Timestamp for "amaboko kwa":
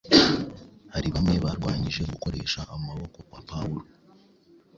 2.75-3.39